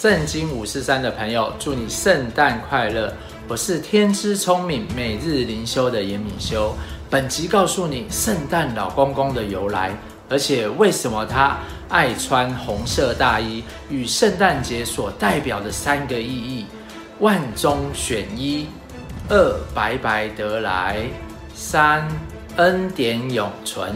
[0.00, 3.12] 圣经五四三的朋友，祝你圣诞快乐！
[3.48, 6.72] 我是天之聪明每日灵修的严敏修。
[7.10, 9.90] 本集告诉你圣诞老公公的由来，
[10.28, 11.58] 而且为什么他
[11.88, 16.66] 爱穿红色大衣，与圣诞节所代表的三个意义：
[17.18, 18.68] 万中选一，
[19.28, 21.08] 二白白得来，
[21.56, 22.06] 三
[22.54, 23.92] 恩典永存。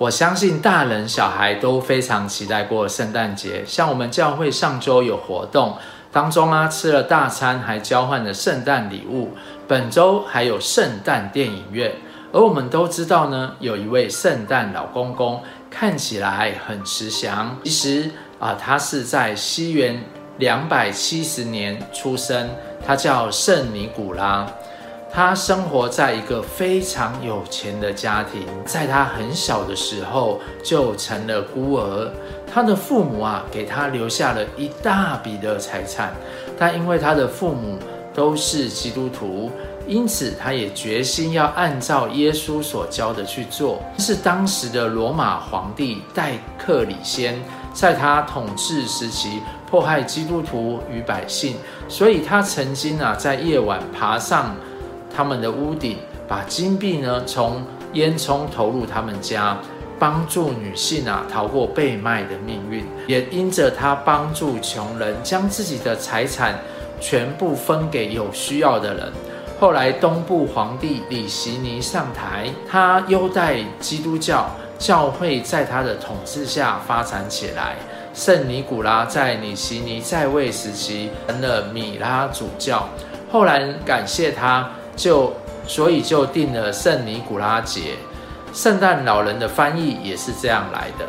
[0.00, 5.76] 我相信大人小孩都非常期待过圣诞节，像我们教会上周有活动
[6.10, 9.36] 当中啊，吃了大餐，还交换了圣诞礼物。
[9.68, 11.92] 本周还有圣诞电影院，
[12.32, 20.02] 而我们都知道呢，有一位圣诞老公公看起来很慈祥，其实啊，他是在西元
[20.38, 22.48] 两百七十年出生，
[22.86, 24.46] 他叫圣尼古拉。
[25.12, 32.08] 他生活在一个非常有钱的家庭，在他很小的时候就成了孤儿。
[32.52, 36.12] 他的父母啊，给他留下了一大笔的财产，
[36.56, 37.76] 但因为他的父母
[38.14, 39.50] 都是基督徒，
[39.86, 43.82] 因此他也决心要按照耶稣所教的去做。
[43.98, 47.36] 是当时的罗马皇帝戴克里先，
[47.74, 51.56] 在他统治时期迫害基督徒与百姓，
[51.88, 54.54] 所以他曾经啊，在夜晚爬上。
[55.14, 57.62] 他们的屋顶，把金币呢从
[57.94, 59.56] 烟囱投入他们家，
[59.98, 62.84] 帮助女性啊逃过被卖的命运。
[63.06, 66.58] 也因着他帮助穷人，将自己的财产
[67.00, 69.12] 全部分给有需要的人。
[69.58, 77.76] 后来东部皇帝李希尼上台，他优待基督教，教会在他的统治下发展起来。
[78.14, 82.88] 圣尼古拉在李希尼在位时期成了米拉主教，
[83.30, 84.70] 后来感谢他。
[85.00, 85.32] 就
[85.66, 87.94] 所以就定了圣尼古拉节，
[88.52, 91.06] 圣诞老人的翻译也是这样来的。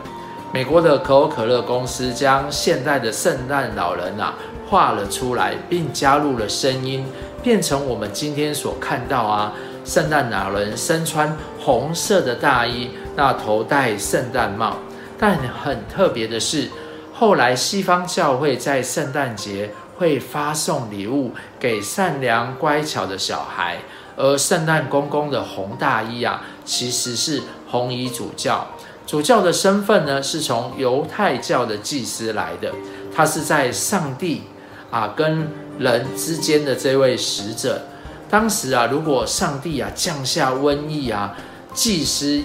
[0.53, 4.33] 美国的可口可乐公司将现代的圣诞老人啊
[4.69, 7.05] 画了出来，并加入了声音，
[7.43, 9.51] 变成我们今天所看到啊，
[9.83, 14.77] 圣诞老人身穿红色的大衣，那头戴圣诞帽。
[15.19, 16.69] 但很特别的是，
[17.13, 19.69] 后来西方教会在圣诞节。
[20.01, 23.77] 会发送礼物给善良乖巧的小孩，
[24.17, 28.67] 而圣诞公公的红大衣啊，其实是红衣主教。
[29.05, 32.73] 主教的身份呢，是从犹太教的祭司来的，
[33.15, 34.41] 他是在上帝
[34.89, 35.47] 啊跟
[35.77, 37.83] 人之间的这位使者。
[38.27, 41.37] 当时啊，如果上帝啊降下瘟疫啊，
[41.75, 42.41] 祭司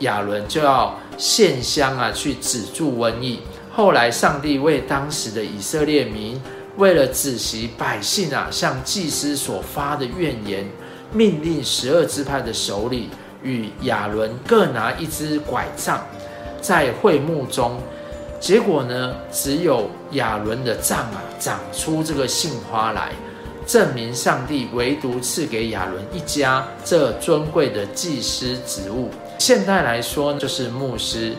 [0.00, 3.40] 亚伦就要献香啊去止住瘟疫。
[3.72, 6.38] 后来上帝为当时的以色列民。
[6.78, 10.64] 为了止息百姓啊向祭司所发的怨言，
[11.12, 13.10] 命令十二支派的首领
[13.42, 16.06] 与亚伦各拿一支拐杖，
[16.60, 17.80] 在会幕中。
[18.38, 23.10] 结果呢，只有亚伦的杖啊长出这个杏花来，
[23.66, 29.10] 证明上帝唯独赐给亚伦一家这尊贵的祭司职务。
[29.38, 31.32] 现代来说，就是牧师。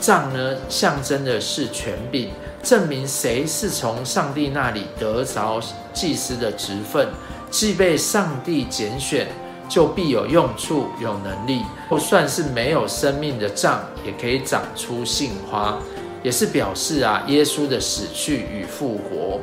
[0.00, 2.30] 杖呢，象征的是权柄。
[2.62, 5.60] 证明谁是从上帝那里得着
[5.92, 7.06] 祭司的职分，
[7.48, 9.28] 既被上帝拣选，
[9.68, 11.62] 就必有用处、有能力。
[11.88, 15.78] 就算是没有生命的杖，也可以长出杏花，
[16.24, 19.40] 也是表示啊，耶稣的死去与复活，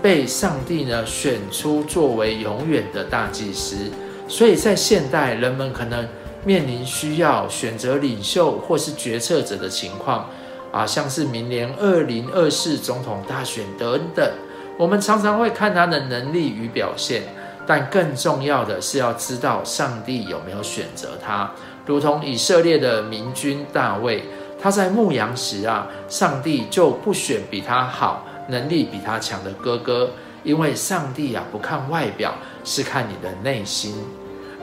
[0.00, 3.90] 被上帝呢选出作为永远的大祭司。
[4.28, 6.06] 所以在现代，人们可能
[6.44, 10.28] 面临需要选择领袖或是决策者的情况。
[10.72, 14.32] 啊，像是明年二零二四总统大选等等，
[14.78, 17.24] 我们常常会看他的能力与表现，
[17.66, 21.50] 但更重要的是要知道上帝有没有选择他。
[21.84, 24.24] 如同以色列的明君大卫，
[24.58, 32.32] 他在牧羊时啊，上帝就不选比他好、能力比他强的哥哥，因为上帝啊不看外表，
[32.64, 33.94] 是看你的内心。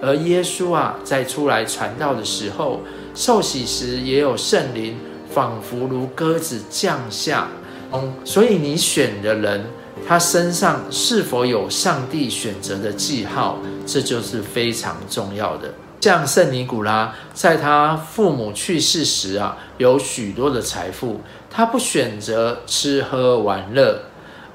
[0.01, 2.81] 而耶稣啊，在出来传道的时候，
[3.13, 4.97] 受洗时也有圣灵。
[5.31, 7.49] 仿佛如鸽子降下，
[7.91, 9.63] 嗯，所以你选的人，
[10.07, 15.71] 他身上是否有上帝选择的记号，这就是非常重要的。
[16.01, 24.05] 像圣尼古拉，在他父母去世时啊，有许多的财富，他不选择吃喝玩乐，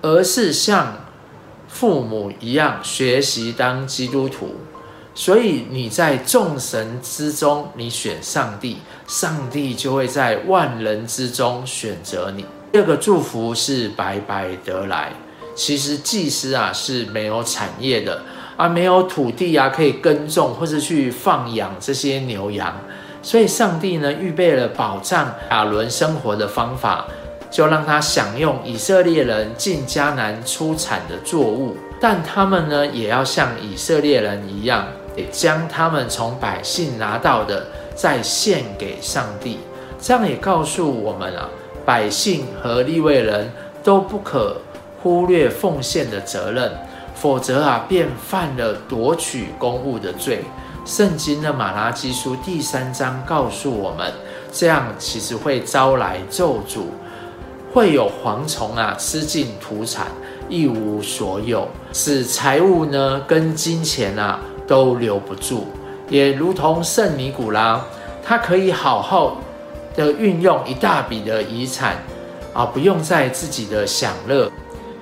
[0.03, 1.05] 而是像
[1.69, 4.57] 父母一样学习当基督徒。
[5.15, 12.45] 所以你在众神之中，你选上帝，上帝就会在万人之中选择你。
[12.73, 15.13] 第二个祝福是白白得来。
[15.55, 18.21] 其实祭司啊是没有产业的
[18.57, 22.77] 啊，没有土地啊，可以耕种或者去放养这些牛羊，
[23.23, 27.07] 所以上帝呢，预备了保障亚伦生活的方法，
[27.53, 39.59] 就让他享用以色列人进迦南出产的作物，但他们呢，也要像以色列人一样，也将他们从百姓拿到的再献给上帝。
[40.01, 41.49] 这样也告诉我们啊，
[41.85, 43.51] 百姓和利未人
[43.83, 44.61] 都不可
[45.03, 46.71] 忽略奉献的责任。
[47.15, 50.45] 否则啊，便犯了夺取公物的罪。
[50.85, 54.13] 圣经的马拉基书第三章告诉我们，
[54.53, 56.81] 这样其实会招来咒诅，
[57.73, 60.09] 会有蝗虫啊吃尽土产，
[60.51, 65.67] 一无所有，使财物呢跟金钱啊都留不住。
[66.09, 67.85] 也如同圣尼古拉，
[68.23, 69.39] 他可以好好
[69.95, 71.97] 的运用一大笔的遗产
[72.53, 74.51] 啊，不用在自己的享乐。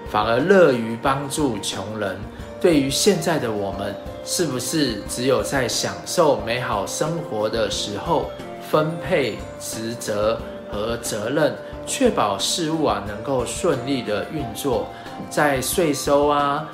[0.09, 2.19] 反而乐于帮助穷人。
[2.61, 3.95] 对于现在的我们，
[4.25, 8.31] 是不是只有在享受美好生活的时候，
[8.71, 10.39] 分配职责
[10.71, 11.57] 和责任，
[11.87, 14.87] 确保事物啊能够顺利的运作？
[15.29, 16.69] 在税收啊、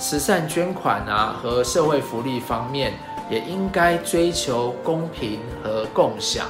[0.00, 2.94] 慈善捐款啊和社会福利方面，
[3.30, 6.46] 也应该追求公平和共享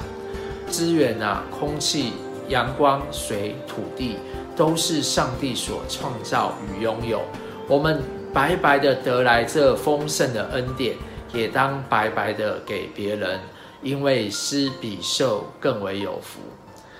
[0.69, 2.13] 资源啊，空气、
[2.49, 4.17] 阳光、水、土地。
[4.57, 7.23] 都是上帝所创造与拥有，
[7.67, 10.95] 我们白白的得来这丰盛的恩典，
[11.33, 13.41] 也当白白的给别人，
[13.81, 16.41] 因为施比受更为有福。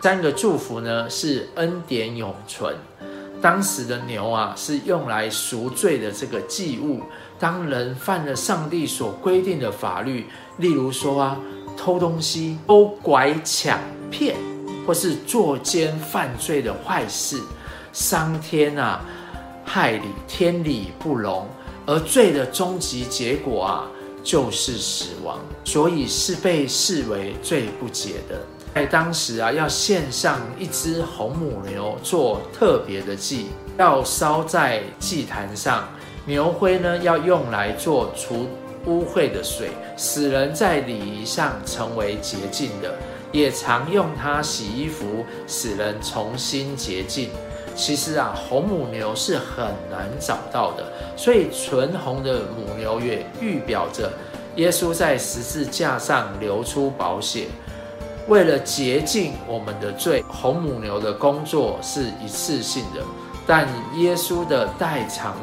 [0.01, 2.75] 三个祝福呢，是恩典永存。
[3.41, 7.01] 当时的牛啊，是用来赎罪的这个祭物。
[7.39, 10.27] 当人犯了上帝所规定的法律，
[10.59, 11.41] 例如说啊，
[11.77, 13.79] 偷东西、偷拐抢
[14.11, 14.37] 骗。
[14.87, 17.41] 或是作奸犯罪的坏事，
[17.93, 19.05] 伤天啊，
[19.65, 21.47] 害理，天理不容，
[21.87, 23.87] 而罪的终极结果啊，
[24.25, 28.45] 就是死亡，所以是被视为罪不洁的。
[28.75, 35.89] 在当时啊，要献上一只红母牛做特别的祭，要烧在祭坛上，
[36.25, 38.49] 牛灰呢要用来做除
[38.87, 42.95] 污秽的水，使人在礼仪上成为洁净的。
[43.33, 47.31] 也常用它洗衣服，使人重新洁净。
[47.77, 50.85] 其实啊，红母牛是很难找到的，
[51.17, 54.13] 所以纯红的母牛也预表着
[54.57, 57.47] 耶稣在十字架上流出宝血，
[58.31, 60.25] 为了洁净我们的罪。
[60.29, 63.03] 红母牛的工作是一次性的，
[63.45, 65.37] 但耶稣的代偿、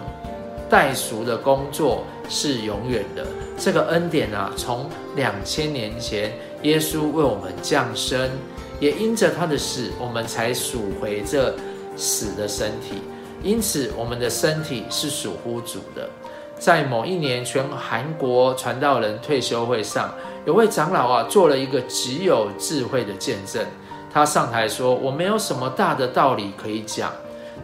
[0.69, 3.27] 代赎的工作是永远的。
[3.57, 6.31] 这个恩典啊，从两千年前。
[6.63, 8.31] 耶稣为我们降生，
[8.79, 11.53] 也因着他的死，我们才赎回这
[11.97, 12.95] 死的身体。
[13.43, 16.09] 因此，我们的身体是属乎主的。
[16.59, 20.09] 在某一年，全韩国传道人退休会上，
[20.45, 23.63] 有位长老啊，做了一个极有智慧的见证。
[24.11, 27.11] 他上台说：“我没有什么大的道理可以讲，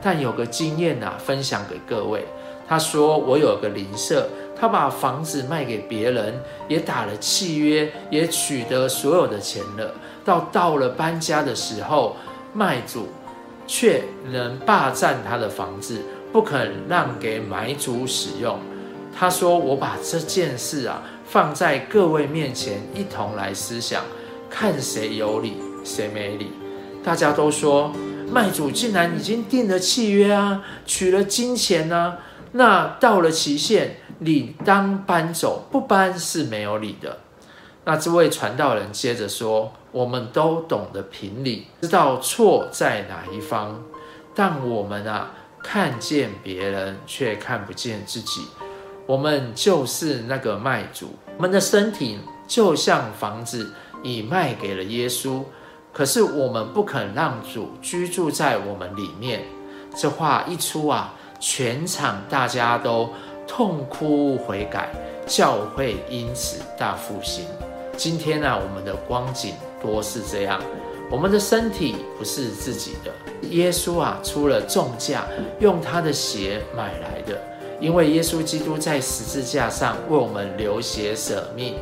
[0.01, 2.25] 但有个经验啊，分享给各位。”
[2.69, 9.91] 他说：“我有个邻舍。”他把房子卖给别人，也打了契约，也取得所有的钱了。
[10.23, 12.15] 到到了搬家的时候，
[12.53, 13.09] 卖主
[13.65, 15.99] 却能霸占他的房子，
[16.31, 18.57] 不肯让给买主使用。
[19.18, 24.04] 他说：“我把这件事啊放在各位面前，一同来思想，
[24.50, 26.51] 看谁有理，谁没理。”
[27.03, 27.93] 大家都说，
[28.32, 32.17] 卖主竟然已经订了契约啊，取了金钱啊。
[32.53, 37.20] 那到了期限，理当搬走，不搬是没有理的。
[37.86, 43.84] 那这位传道人接着说：“我们都懂得评理，知道错在哪一方，
[44.34, 48.43] 但我们啊，看见别人却看不见自己。
[49.05, 55.41] 我们就是那个卖主，我们的身体就像房子，已卖给了耶稣。
[55.91, 59.41] 可是我们不肯让主居住在我们里面。”
[59.95, 61.13] 这话一出啊。
[61.45, 63.10] 全场大家都
[63.45, 64.89] 痛哭悔改，
[65.27, 67.43] 教会因此大复兴。
[67.98, 70.62] 今天呢、啊，我们的光景多是这样，
[71.12, 73.12] 我们的身体不是自己的，
[73.50, 75.25] 耶稣啊出了重价，
[75.60, 77.38] 用他的血买来的。
[77.80, 81.75] 因为耶稣基督在十字架上为我们流血舍命，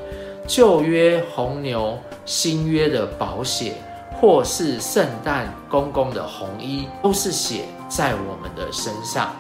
[0.48, 3.74] 旧约红牛，新约的宝血，
[4.20, 9.36] 或是圣诞公公的红衣，都是血在我们的身上。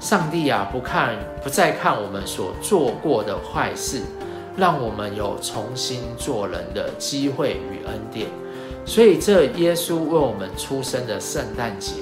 [0.00, 4.00] 上帝啊，不看，不再看我们所做过的坏事，
[4.56, 8.26] 让我们有重新做人的机会与恩典。
[8.86, 11.92] 所以，这耶稣为我们出生的圣诞节，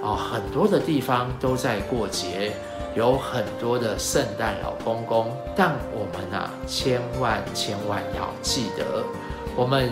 [0.00, 2.52] 哦，很多的地方都在过节，
[2.96, 9.04] 有很多的圣诞老公公，但我们啊，千万千万要记得，
[9.54, 9.90] 我们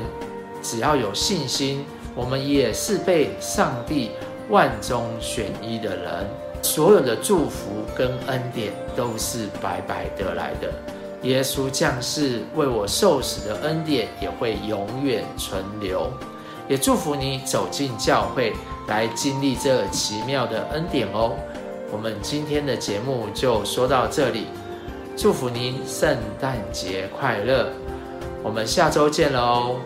[0.62, 1.84] 只要有信心，
[2.14, 4.12] 我们也是被上帝
[4.48, 6.26] 万中选一的人，
[6.62, 10.72] 所有的祝福跟恩典都是白白得来的。
[11.28, 16.10] 耶稣降世为我受死的恩典也会永远存留，
[16.68, 18.54] 也祝福你走进教会
[18.88, 21.36] 来经历这奇妙的恩典哦。
[21.92, 24.46] 我们今天的节目就说到这里，
[25.16, 27.68] 祝福您圣诞节快乐，
[28.42, 29.76] 我们下周见喽，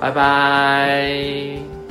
[0.00, 1.81] 拜拜。